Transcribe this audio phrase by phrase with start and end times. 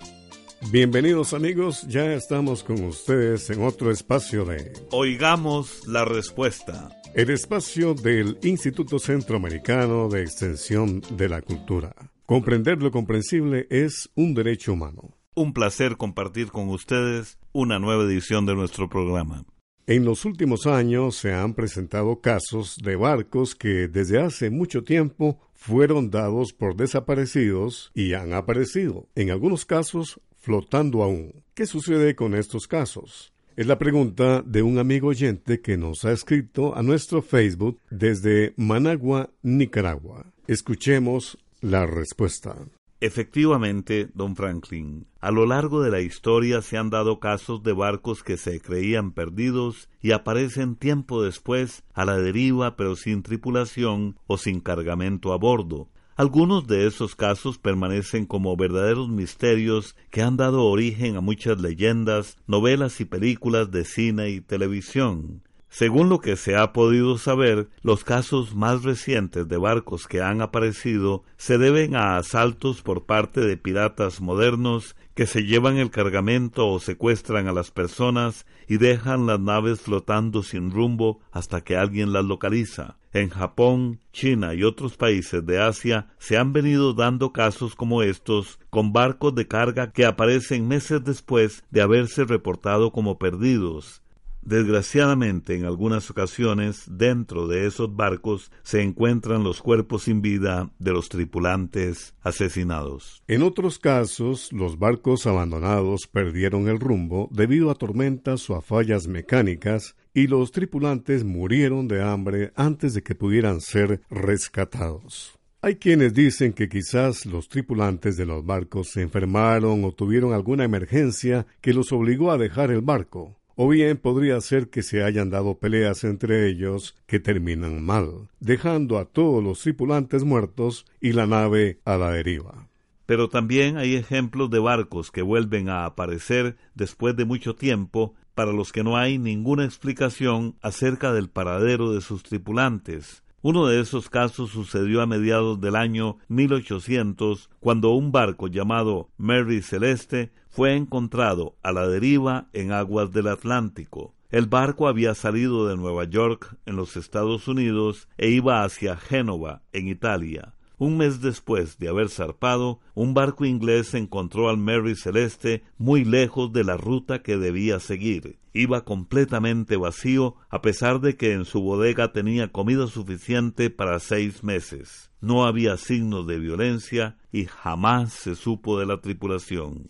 [0.70, 6.90] Bienvenidos amigos, ya estamos con ustedes en otro espacio de Oigamos la respuesta.
[7.14, 11.94] El espacio del Instituto Centroamericano de Extensión de la Cultura.
[12.26, 15.13] Comprender lo comprensible es un derecho humano.
[15.36, 19.44] Un placer compartir con ustedes una nueva edición de nuestro programa.
[19.84, 25.40] En los últimos años se han presentado casos de barcos que desde hace mucho tiempo
[25.52, 31.42] fueron dados por desaparecidos y han aparecido, en algunos casos flotando aún.
[31.54, 33.32] ¿Qué sucede con estos casos?
[33.56, 38.54] Es la pregunta de un amigo oyente que nos ha escrito a nuestro Facebook desde
[38.56, 40.26] Managua, Nicaragua.
[40.46, 42.56] Escuchemos la respuesta.
[43.00, 48.22] Efectivamente, don Franklin, a lo largo de la historia se han dado casos de barcos
[48.22, 54.38] que se creían perdidos y aparecen tiempo después a la deriva pero sin tripulación o
[54.38, 60.64] sin cargamento a bordo, algunos de esos casos permanecen como verdaderos misterios que han dado
[60.64, 65.42] origen a muchas leyendas, novelas y películas de cine y televisión.
[65.74, 70.40] Según lo que se ha podido saber, los casos más recientes de barcos que han
[70.40, 76.68] aparecido se deben a asaltos por parte de piratas modernos que se llevan el cargamento
[76.68, 82.12] o secuestran a las personas y dejan las naves flotando sin rumbo hasta que alguien
[82.12, 82.98] las localiza.
[83.12, 88.60] En Japón, China y otros países de Asia se han venido dando casos como estos
[88.70, 94.03] con barcos de carga que aparecen meses después de haberse reportado como perdidos
[94.44, 100.92] Desgraciadamente, en algunas ocasiones, dentro de esos barcos se encuentran los cuerpos sin vida de
[100.92, 103.22] los tripulantes asesinados.
[103.26, 109.08] En otros casos, los barcos abandonados perdieron el rumbo debido a tormentas o a fallas
[109.08, 115.38] mecánicas y los tripulantes murieron de hambre antes de que pudieran ser rescatados.
[115.62, 120.64] Hay quienes dicen que quizás los tripulantes de los barcos se enfermaron o tuvieron alguna
[120.64, 125.30] emergencia que los obligó a dejar el barco o bien podría ser que se hayan
[125.30, 131.26] dado peleas entre ellos que terminan mal, dejando a todos los tripulantes muertos y la
[131.26, 132.68] nave a la deriva.
[133.06, 138.52] Pero también hay ejemplos de barcos que vuelven a aparecer después de mucho tiempo para
[138.52, 144.08] los que no hay ninguna explicación acerca del paradero de sus tripulantes, uno de esos
[144.08, 151.54] casos sucedió a mediados del año 1800, cuando un barco llamado Mary Celeste fue encontrado
[151.62, 154.14] a la deriva en aguas del Atlántico.
[154.30, 159.60] El barco había salido de Nueva York, en los Estados Unidos, e iba hacia Génova,
[159.74, 160.53] en Italia.
[160.78, 166.52] Un mes después de haber zarpado, un barco inglés encontró al Mary Celeste muy lejos
[166.52, 168.38] de la ruta que debía seguir.
[168.52, 174.42] Iba completamente vacío, a pesar de que en su bodega tenía comida suficiente para seis
[174.42, 175.10] meses.
[175.20, 179.88] No había signos de violencia y jamás se supo de la tripulación.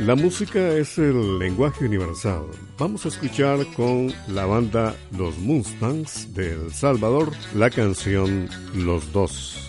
[0.00, 2.44] La música es el lenguaje universal.
[2.78, 9.67] Vamos a escuchar con la banda Los Mustangs de El Salvador la canción Los Dos.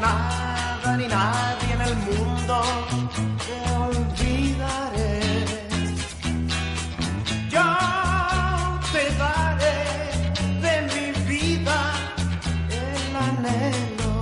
[0.00, 2.62] Nada ni nadie en el mundo
[3.46, 5.20] te olvidaré.
[7.54, 7.68] Yo
[8.92, 9.78] te daré
[10.64, 11.78] de mi vida
[12.84, 14.12] el anhelo,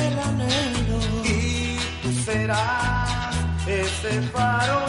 [0.00, 0.98] el anhelo.
[1.24, 3.36] Y tú serás
[3.66, 4.85] ese faro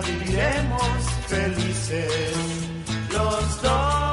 [0.00, 0.82] viviremos
[1.26, 2.36] felices
[3.12, 4.04] los dos.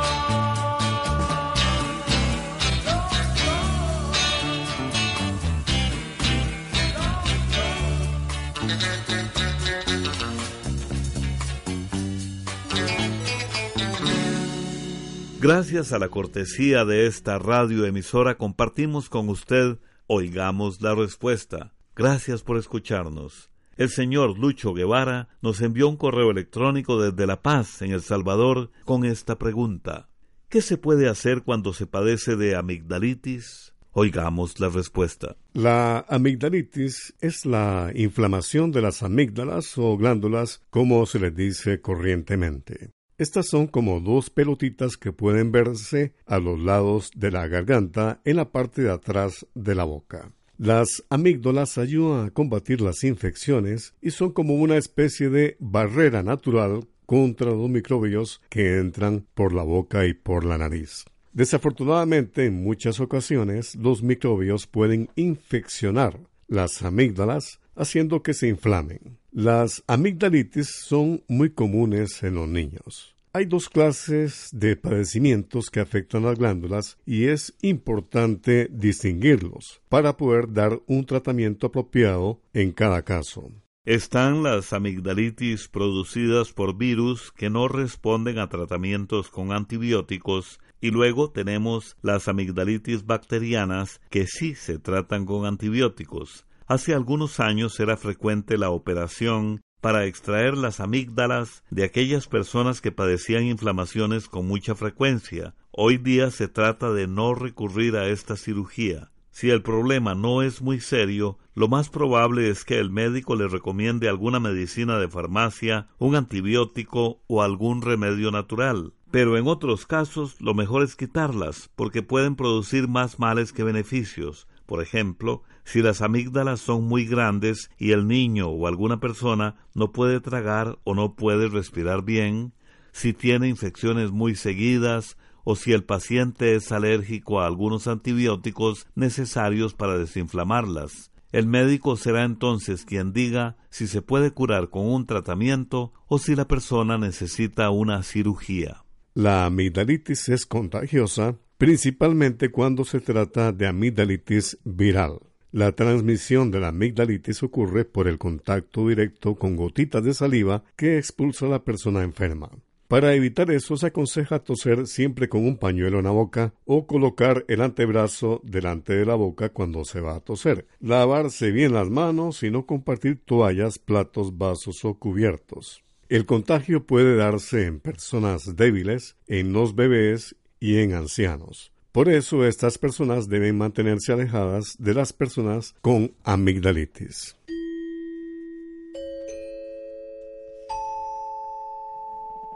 [15.42, 21.74] Gracias a la cortesía de esta radioemisora compartimos con usted Oigamos la Respuesta.
[21.96, 23.51] Gracias por escucharnos.
[23.78, 28.72] El señor Lucho Guevara nos envió un correo electrónico desde La Paz, en El Salvador,
[28.86, 30.10] con esta pregunta.
[30.50, 33.74] ¿Qué se puede hacer cuando se padece de amigdalitis?
[33.94, 35.36] Oigamos la respuesta.
[35.54, 42.92] La amigdalitis es la inflamación de las amígdalas o glándulas, como se les dice corrientemente.
[43.18, 48.38] Estas son como dos pelotitas que pueden verse a los lados de la garganta en
[48.38, 50.32] la parte de atrás de la boca.
[50.62, 56.88] Las amígdalas ayudan a combatir las infecciones y son como una especie de barrera natural
[57.08, 61.04] contra los microbios que entran por la boca y por la nariz.
[61.34, 69.18] Desafortunadamente, en muchas ocasiones, los microbios pueden infeccionar las amígdalas, haciendo que se inflamen.
[69.32, 73.11] Las amigdalitis son muy comunes en los niños.
[73.34, 80.52] Hay dos clases de padecimientos que afectan las glándulas y es importante distinguirlos para poder
[80.52, 83.50] dar un tratamiento apropiado en cada caso.
[83.86, 91.32] Están las amigdalitis producidas por virus que no responden a tratamientos con antibióticos y luego
[91.32, 96.46] tenemos las amigdalitis bacterianas que sí se tratan con antibióticos.
[96.68, 102.92] Hace algunos años era frecuente la operación para extraer las amígdalas de aquellas personas que
[102.92, 105.56] padecían inflamaciones con mucha frecuencia.
[105.72, 109.12] Hoy día se trata de no recurrir a esta cirugía.
[109.32, 113.48] Si el problema no es muy serio, lo más probable es que el médico le
[113.48, 118.94] recomiende alguna medicina de farmacia, un antibiótico o algún remedio natural.
[119.10, 124.48] Pero en otros casos lo mejor es quitarlas, porque pueden producir más males que beneficios.
[124.66, 129.92] Por ejemplo, si las amígdalas son muy grandes y el niño o alguna persona no
[129.92, 132.54] puede tragar o no puede respirar bien,
[132.92, 139.74] si tiene infecciones muy seguidas o si el paciente es alérgico a algunos antibióticos necesarios
[139.74, 141.12] para desinflamarlas.
[141.32, 146.36] El médico será entonces quien diga si se puede curar con un tratamiento o si
[146.36, 148.84] la persona necesita una cirugía.
[149.14, 155.20] La amigdalitis es contagiosa principalmente cuando se trata de amigdalitis viral.
[155.52, 160.98] La transmisión de la amigdalitis ocurre por el contacto directo con gotitas de saliva que
[160.98, 162.50] expulsa a la persona enferma.
[162.88, 167.44] Para evitar eso se aconseja toser siempre con un pañuelo en la boca o colocar
[167.50, 170.68] el antebrazo delante de la boca cuando se va a toser.
[170.80, 175.84] Lavarse bien las manos y no compartir toallas, platos, vasos o cubiertos.
[176.08, 181.72] El contagio puede darse en personas débiles, en los bebés y en ancianos.
[181.92, 187.36] Por eso estas personas deben mantenerse alejadas de las personas con amigdalitis.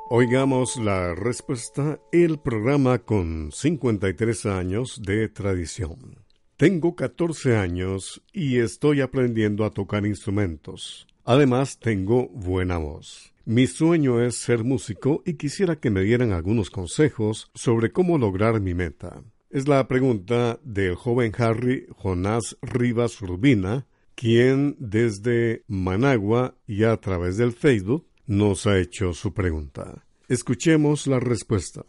[0.10, 6.24] Oigamos la respuesta, el programa con 53 años de tradición.
[6.56, 11.08] Tengo 14 años y estoy aprendiendo a tocar instrumentos.
[11.25, 13.35] Además, tengo buena voz.
[13.48, 18.60] Mi sueño es ser músico y quisiera que me dieran algunos consejos sobre cómo lograr
[18.60, 19.22] mi meta.
[19.52, 23.86] Es la pregunta del joven Harry Jonás Rivas Urbina,
[24.16, 30.04] quien desde Managua y a través del Facebook nos ha hecho su pregunta.
[30.28, 31.84] Escuchemos la respuesta.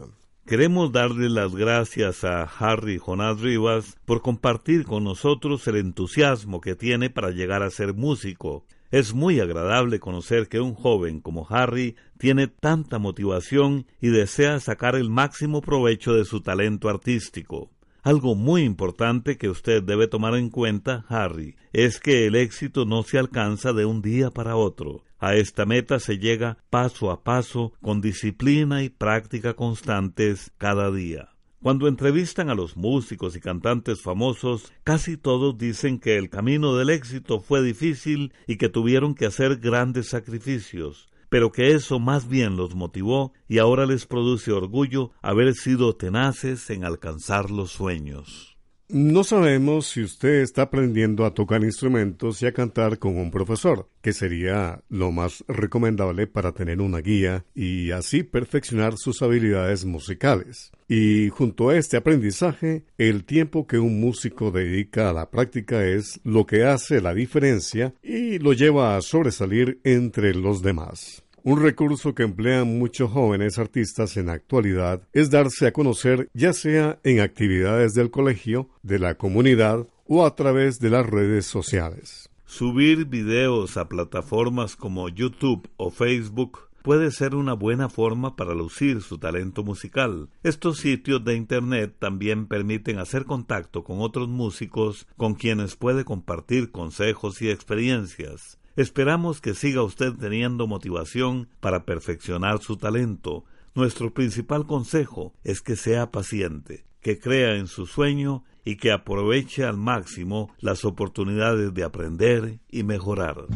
[0.45, 6.75] Queremos darle las gracias a Harry Jonás Rivas por compartir con nosotros el entusiasmo que
[6.75, 11.97] tiene para llegar a ser músico es muy agradable conocer que un joven como Harry
[12.19, 17.71] tiene tanta motivación y desea sacar el máximo provecho de su talento artístico.
[18.03, 23.03] Algo muy importante que usted debe tomar en cuenta, Harry, es que el éxito no
[23.03, 25.03] se alcanza de un día para otro.
[25.19, 31.36] A esta meta se llega paso a paso, con disciplina y práctica constantes cada día.
[31.67, 36.91] Cuando entrevistan a los músicos y cantantes famosos, casi todos dicen que el camino del
[36.91, 42.57] éxito fue difícil y que tuvieron que hacer grandes sacrificios, pero que eso más bien
[42.57, 48.56] los motivó y ahora les produce orgullo haber sido tenaces en alcanzar los sueños.
[48.89, 53.89] No sabemos si usted está aprendiendo a tocar instrumentos y a cantar con un profesor,
[54.01, 60.71] que sería lo más recomendable para tener una guía y así perfeccionar sus habilidades musicales.
[60.89, 66.21] Y junto a este aprendizaje, el tiempo que un músico dedica a la práctica es
[66.23, 71.26] lo que hace la diferencia y lo lleva a sobresalir entre los demás.
[71.47, 76.53] Un recurso que emplean muchos jóvenes artistas en la actualidad es darse a conocer ya
[76.53, 82.29] sea en actividades del colegio, de la comunidad o a través de las redes sociales.
[82.47, 89.01] Subir videos a plataformas como YouTube o Facebook puede ser una buena forma para lucir
[89.01, 90.29] su talento musical.
[90.43, 96.73] Estos sitios de Internet también permiten hacer contacto con otros músicos con quienes puede compartir
[96.73, 98.59] consejos y experiencias.
[98.77, 103.45] Esperamos que siga usted teniendo motivación para perfeccionar su talento.
[103.75, 109.65] Nuestro principal consejo es que sea paciente, que crea en su sueño y que aproveche
[109.65, 113.47] al máximo las oportunidades de aprender y mejorar.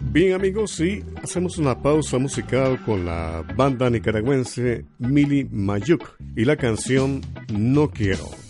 [0.00, 6.56] Bien amigos, sí, hacemos una pausa musical con la banda nicaragüense Mili Mayuk y la
[6.56, 7.20] canción
[7.52, 8.49] No Quiero.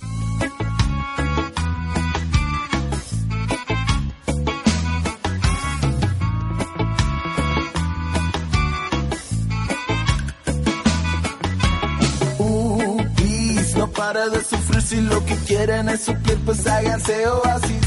[14.81, 17.87] Si lo que quieren es suplir, pues háganse oasis.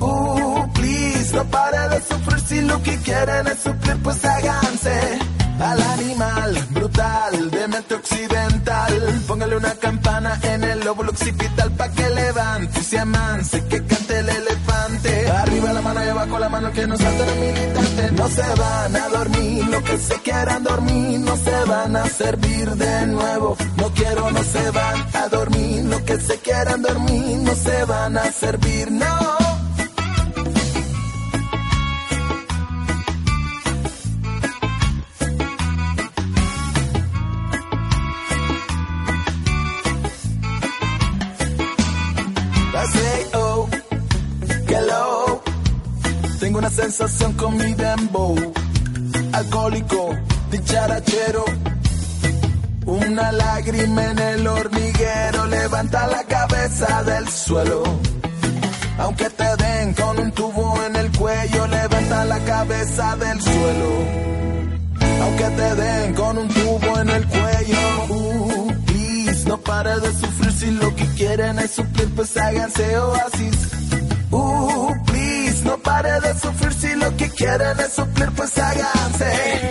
[0.00, 5.18] Uh, please, no pare de sufrir si lo que quieren es suplir, pues háganse
[5.60, 9.22] al animal brutal de occidental.
[9.26, 13.64] Póngale una campana en el lóbulo occipital pa' que levante y se amance,
[16.60, 18.10] mano y abajo la mano que no salta el militante.
[18.12, 22.70] No se van a dormir, lo que se quieran dormir, no se van a servir
[22.70, 23.56] de nuevo.
[23.76, 28.18] No quiero, no se van a dormir, lo que se quieran dormir, no se van
[28.18, 29.47] a servir, no.
[46.82, 48.36] Sensación con mi dembow.
[49.32, 50.16] Alcohólico,
[50.52, 51.44] dicharachero.
[52.86, 57.82] Una lágrima en el hormiguero levanta la cabeza del suelo.
[59.00, 63.90] Aunque te den con un tubo en el cuello, levanta la cabeza del suelo.
[65.22, 70.52] Aunque te den con un tubo en el cuello, uh, please, no pare de sufrir
[70.52, 73.58] si lo que quieren es suplir, pues háganse oasis.
[74.30, 74.94] Uh,
[75.68, 79.68] no pare de sufrir si lo que quieren es suplir, pues háganse.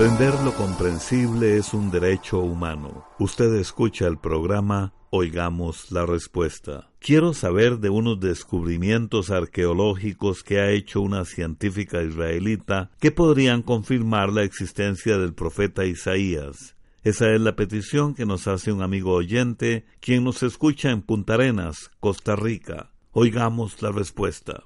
[0.00, 3.04] Aprender lo comprensible es un derecho humano.
[3.18, 6.88] Usted escucha el programa Oigamos la Respuesta.
[7.00, 14.32] Quiero saber de unos descubrimientos arqueológicos que ha hecho una científica israelita que podrían confirmar
[14.32, 16.76] la existencia del profeta Isaías.
[17.04, 21.34] Esa es la petición que nos hace un amigo oyente, quien nos escucha en Punta
[21.34, 22.90] Arenas, Costa Rica.
[23.12, 24.64] Oigamos la respuesta.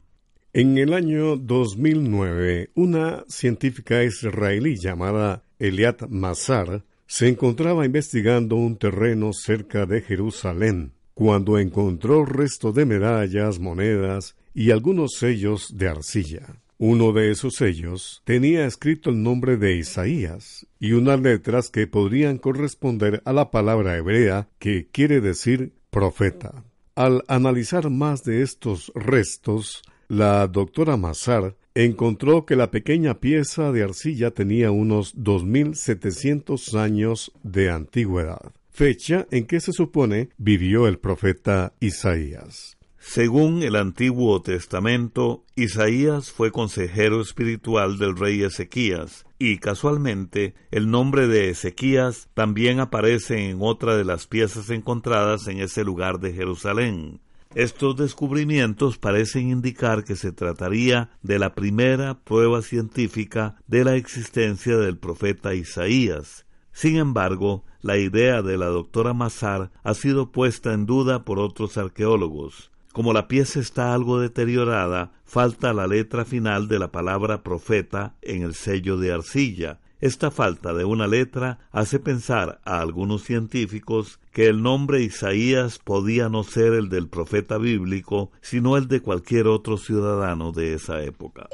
[0.56, 9.32] En el año 2009, una científica israelí llamada Eliat Mazar se encontraba investigando un terreno
[9.32, 16.62] cerca de Jerusalén cuando encontró restos de medallas, monedas y algunos sellos de arcilla.
[16.78, 22.38] Uno de esos sellos tenía escrito el nombre de Isaías y unas letras que podrían
[22.38, 26.62] corresponder a la palabra hebrea que quiere decir profeta.
[26.94, 33.82] Al analizar más de estos restos, la doctora Mazar encontró que la pequeña pieza de
[33.82, 41.72] arcilla tenía unos 2.700 años de antigüedad, fecha en que se supone vivió el profeta
[41.80, 42.76] Isaías.
[43.06, 51.28] Según el Antiguo Testamento, Isaías fue consejero espiritual del rey Ezequías, y casualmente el nombre
[51.28, 57.20] de Ezequías también aparece en otra de las piezas encontradas en ese lugar de Jerusalén.
[57.54, 64.76] Estos descubrimientos parecen indicar que se trataría de la primera prueba científica de la existencia
[64.76, 66.46] del profeta Isaías.
[66.72, 71.78] Sin embargo, la idea de la doctora Mazar ha sido puesta en duda por otros
[71.78, 72.72] arqueólogos.
[72.94, 78.42] Como la pieza está algo deteriorada, falta la letra final de la palabra profeta en
[78.42, 84.46] el sello de arcilla, esta falta de una letra hace pensar a algunos científicos que
[84.46, 89.76] el nombre Isaías podía no ser el del profeta bíblico, sino el de cualquier otro
[89.76, 91.48] ciudadano de esa época.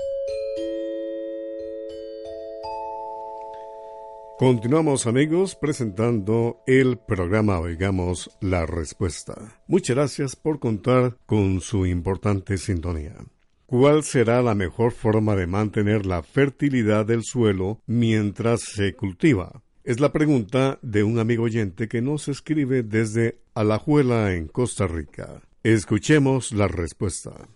[4.41, 9.61] Continuamos amigos presentando el programa Oigamos la Respuesta.
[9.67, 13.17] Muchas gracias por contar con su importante sintonía.
[13.67, 19.61] ¿Cuál será la mejor forma de mantener la fertilidad del suelo mientras se cultiva?
[19.85, 25.43] Es la pregunta de un amigo oyente que nos escribe desde Alajuela en Costa Rica.
[25.63, 27.47] Escuchemos la respuesta.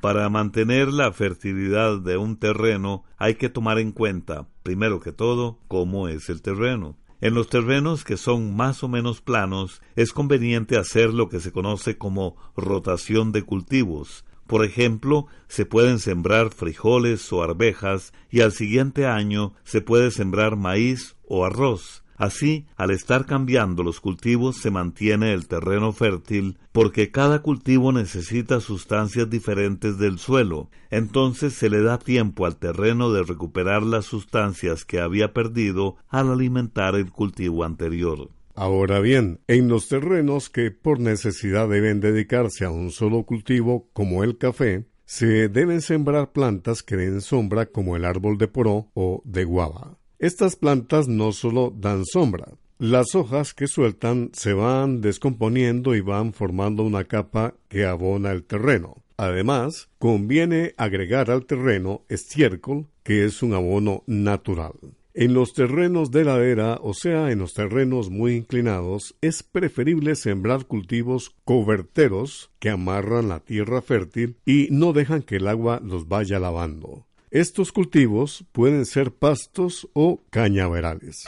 [0.00, 5.58] Para mantener la fertilidad de un terreno hay que tomar en cuenta, primero que todo,
[5.68, 6.96] cómo es el terreno.
[7.20, 11.50] En los terrenos que son más o menos planos es conveniente hacer lo que se
[11.50, 18.52] conoce como rotación de cultivos, por ejemplo, se pueden sembrar frijoles o arvejas y al
[18.52, 22.04] siguiente año se puede sembrar maíz o arroz.
[22.16, 28.60] Así, al estar cambiando los cultivos se mantiene el terreno fértil porque cada cultivo necesita
[28.60, 30.70] sustancias diferentes del suelo.
[30.90, 36.32] Entonces se le da tiempo al terreno de recuperar las sustancias que había perdido al
[36.32, 38.30] alimentar el cultivo anterior.
[38.54, 44.24] Ahora bien, en los terrenos que por necesidad deben dedicarse a un solo cultivo, como
[44.24, 49.22] el café, se deben sembrar plantas que den sombra como el árbol de poró o
[49.26, 49.98] de guava.
[50.18, 56.34] Estas plantas no solo dan sombra, las hojas que sueltan se van descomponiendo y van
[56.34, 59.02] formando una capa que abona el terreno.
[59.16, 64.74] Además, conviene agregar al terreno estiércol, que es un abono natural.
[65.14, 70.66] En los terrenos de ladera, o sea, en los terrenos muy inclinados, es preferible sembrar
[70.66, 76.38] cultivos coberteros que amarran la tierra fértil y no dejan que el agua los vaya
[76.38, 77.06] lavando.
[77.30, 81.24] Estos cultivos pueden ser pastos o cañaverales.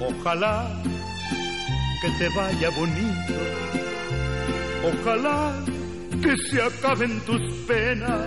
[0.00, 0.82] Ojalá
[2.02, 3.34] que te vaya bonito.
[4.84, 5.64] Ojalá
[6.22, 8.26] que se acaben tus penas,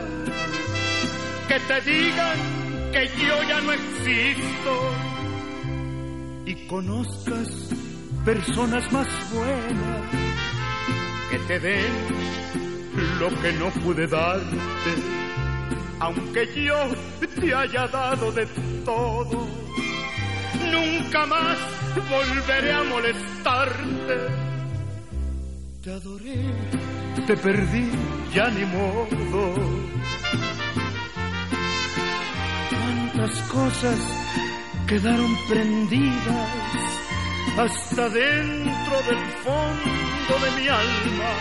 [1.48, 2.63] que te digan
[2.94, 4.74] que yo ya no existo
[6.46, 7.50] y conozcas
[8.24, 10.02] personas más buenas
[11.32, 11.92] que te den
[13.20, 14.92] lo que no pude darte,
[16.00, 16.76] aunque yo
[17.40, 18.46] te haya dado de
[18.86, 19.48] todo,
[20.72, 21.58] nunca más
[21.96, 24.18] volveré a molestarte.
[25.82, 26.46] Te adoré,
[27.26, 27.90] te perdí,
[28.36, 29.84] ya ni modo.
[33.16, 34.00] Cuántas cosas
[34.88, 36.50] quedaron prendidas
[37.56, 41.32] hasta dentro del fondo de mi alma.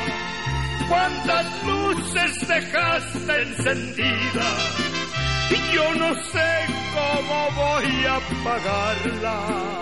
[0.87, 4.93] Cuántas luces dejaste encendidas
[5.51, 9.73] y yo no sé cómo voy a apagarlas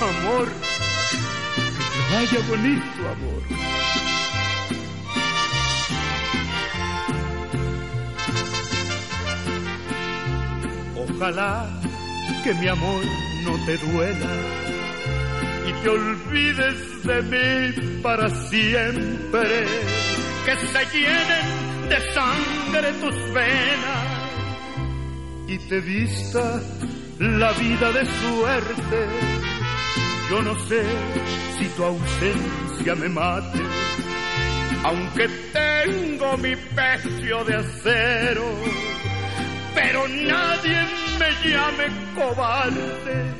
[0.00, 3.42] Amor, que te vaya bonito, amor.
[11.22, 11.64] Ojalá
[12.42, 13.04] que mi amor
[13.44, 14.32] no te duela
[15.68, 19.64] y te olvides de mí para siempre.
[20.44, 24.04] Que se llenen de sangre tus venas
[25.46, 26.60] y te vista
[27.20, 29.06] la vida de suerte.
[30.28, 30.82] Yo no sé
[31.56, 33.60] si tu ausencia me mate,
[34.82, 38.44] aunque tengo mi pecho de acero,
[39.72, 41.11] pero nadie me
[41.44, 43.34] llame cobarde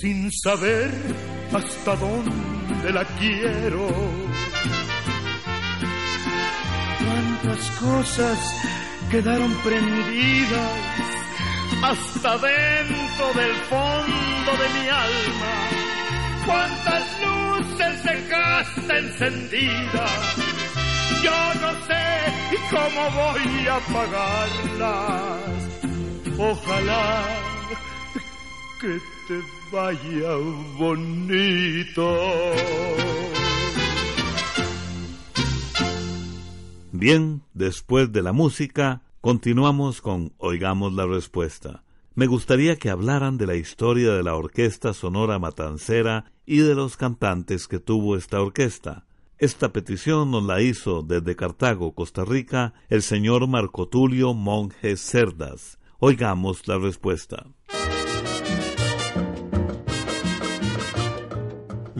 [0.00, 0.90] sin saber
[1.52, 3.88] hasta dónde la quiero.
[6.98, 8.38] Cuántas cosas
[9.10, 10.72] quedaron prendidas
[11.82, 15.54] hasta dentro del fondo de mi alma.
[16.46, 20.36] Cuántas luces dejaste encendidas,
[21.22, 22.06] yo no sé
[22.70, 25.34] cómo voy a apagarlas.
[26.38, 27.26] Ojalá
[28.80, 29.40] que te
[29.72, 30.34] vaya
[30.76, 32.16] bonito.
[36.90, 41.84] Bien, después de la música, continuamos con Oigamos la Respuesta.
[42.16, 46.96] Me gustaría que hablaran de la historia de la Orquesta Sonora Matancera y de los
[46.96, 49.06] cantantes que tuvo esta orquesta.
[49.38, 55.78] Esta petición nos la hizo desde Cartago, Costa Rica, el señor Marco Tulio Monjes Cerdas.
[56.06, 57.46] Oigamos la respuesta.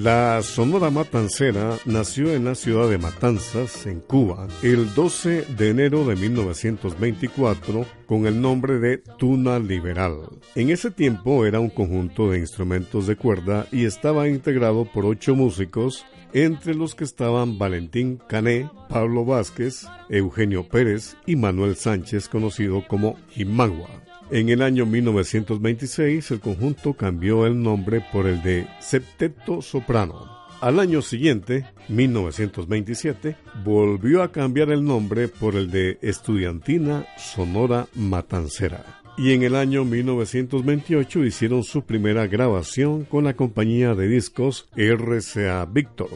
[0.04, 6.04] La Sonora Matancera nació en la ciudad de Matanzas, en Cuba, el 12 de enero
[6.04, 10.28] de 1924 con el nombre de Tuna Liberal.
[10.56, 15.34] En ese tiempo era un conjunto de instrumentos de cuerda y estaba integrado por ocho
[15.34, 22.86] músicos, entre los que estaban Valentín Cané, Pablo Vázquez, Eugenio Pérez y Manuel Sánchez, conocido
[22.86, 24.03] como Jimagua.
[24.34, 30.28] En el año 1926 el conjunto cambió el nombre por el de Septeto Soprano.
[30.60, 39.03] Al año siguiente, 1927, volvió a cambiar el nombre por el de Estudiantina Sonora Matancera.
[39.16, 45.64] Y en el año 1928 hicieron su primera grabación con la compañía de discos RCA
[45.66, 46.10] Victor,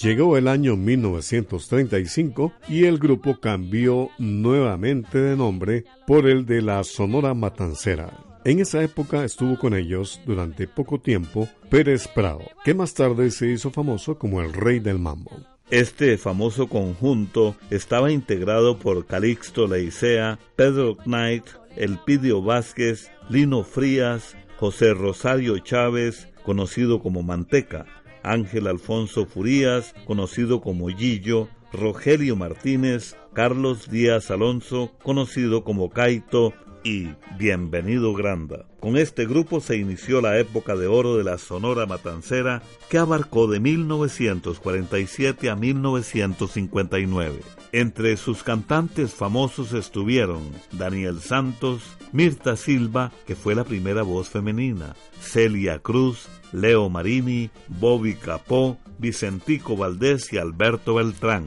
[0.00, 6.82] Llegó el año 1935 y el grupo cambió nuevamente de nombre por el de la
[6.84, 8.10] Sonora Matancera.
[8.44, 13.48] En esa época estuvo con ellos durante poco tiempo Pérez Prado, que más tarde se
[13.48, 15.38] hizo famoso como el Rey del Mambo.
[15.70, 21.44] Este famoso conjunto estaba integrado por Calixto Leicea, Pedro Knight,
[21.76, 27.86] Elpidio Vázquez, Lino Frías, José Rosario Chávez, conocido como Manteca,
[28.22, 37.08] Ángel Alfonso Furías, conocido como Gillo, Rogelio Martínez, Carlos Díaz Alonso, conocido como Caito, y
[37.38, 38.66] Bienvenido Granda.
[38.78, 43.46] Con este grupo se inició la época de oro de la Sonora Matancera que abarcó
[43.48, 47.40] de 1947 a 1959.
[47.72, 54.94] Entre sus cantantes famosos estuvieron Daniel Santos, Mirta Silva, que fue la primera voz femenina,
[55.20, 61.46] Celia Cruz, Leo Marini, Bobby Capó, Vicentico Valdés y Alberto Beltrán.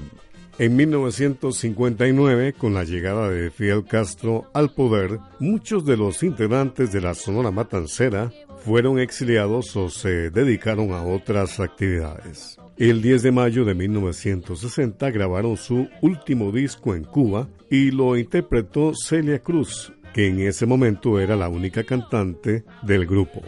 [0.59, 6.99] En 1959, con la llegada de Fidel Castro al poder, muchos de los integrantes de
[6.99, 8.31] la Sonora Matancera
[8.65, 12.57] fueron exiliados o se dedicaron a otras actividades.
[12.75, 18.93] El 10 de mayo de 1960 grabaron su último disco en Cuba y lo interpretó
[18.95, 23.43] Celia Cruz, que en ese momento era la única cantante del grupo.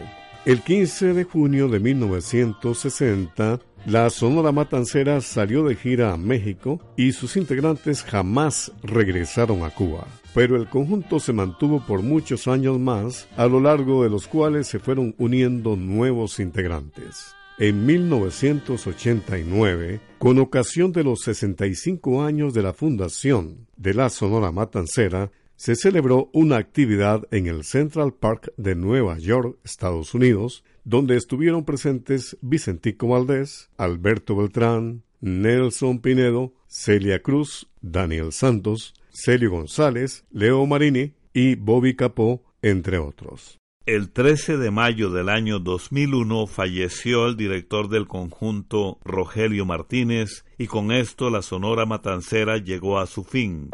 [0.46, 7.12] El 15 de junio de 1960, la Sonora Matancera salió de gira a México y
[7.12, 10.06] sus integrantes jamás regresaron a Cuba.
[10.34, 14.66] Pero el conjunto se mantuvo por muchos años más, a lo largo de los cuales
[14.66, 17.34] se fueron uniendo nuevos integrantes.
[17.58, 25.30] En 1989, con ocasión de los 65 años de la fundación de la Sonora Matancera,
[25.56, 31.64] se celebró una actividad en el Central Park de Nueva York, Estados Unidos, donde estuvieron
[31.64, 41.12] presentes Vicentico Valdés, Alberto Beltrán, Nelson Pinedo, Celia Cruz, Daniel Santos, Celio González, Leo Marini
[41.32, 43.58] y Bobby Capó, entre otros.
[43.86, 50.66] El 13 de mayo del año 2001 falleció el director del conjunto Rogelio Martínez y
[50.66, 53.70] con esto la Sonora Matancera llegó a su fin.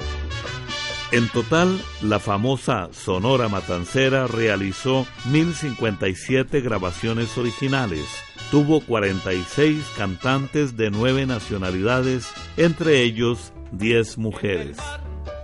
[1.12, 8.05] En total, la famosa Sonora Matancera realizó 1057 grabaciones originales.
[8.51, 14.79] Tuvo 46 cantantes de nueve nacionalidades, entre ellos 10 mujeres.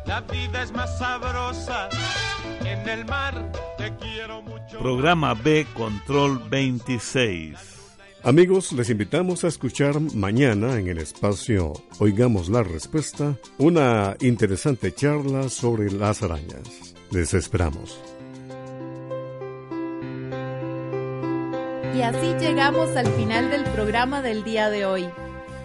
[0.05, 1.88] La vida es más sabrosa
[2.64, 3.53] en el mar.
[3.79, 4.79] Te quiero mucho.
[4.81, 7.71] Programa B Control 26.
[8.24, 15.48] Amigos, les invitamos a escuchar mañana en el espacio Oigamos la Respuesta una interesante charla
[15.48, 16.94] sobre las arañas.
[17.11, 18.00] Les esperamos.
[21.96, 25.08] Y así llegamos al final del programa del día de hoy.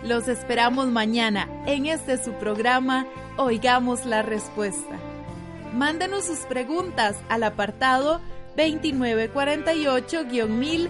[0.03, 3.05] Los esperamos mañana en este su programa
[3.37, 4.97] Oigamos la Respuesta.
[5.75, 8.19] Mándenos sus preguntas al apartado
[8.57, 10.89] 2948-1000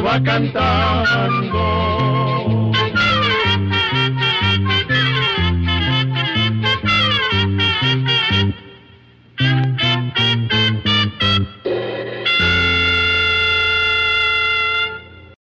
[0.00, 1.60] va cantando